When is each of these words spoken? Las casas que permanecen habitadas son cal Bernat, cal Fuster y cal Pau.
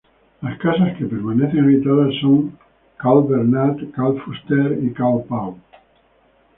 Las 0.41 0.57
casas 0.57 0.97
que 0.97 1.05
permanecen 1.05 1.63
habitadas 1.63 2.15
son 2.21 2.57
cal 2.97 3.23
Bernat, 3.29 3.83
cal 3.91 4.19
Fuster 4.21 4.83
y 4.83 4.91
cal 4.93 5.23
Pau. 5.29 5.59